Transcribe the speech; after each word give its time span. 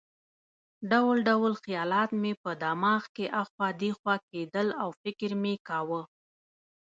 ډول 0.91 1.17
ډول 1.29 1.53
خیالات 1.63 2.09
مې 2.21 2.33
په 2.43 2.51
دماغ 2.63 3.01
کې 3.15 3.25
اخوا 3.41 3.67
دېخوا 3.81 4.15
کېدل 4.31 4.67
او 4.81 4.89
فکر 5.01 5.29
مې 5.41 5.53
کاوه. 5.67 6.01